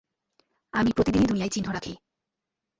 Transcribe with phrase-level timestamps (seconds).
[0.73, 1.93] আমি প্রতিদিনই দুনিয়ায় চিহ্ন রাখি।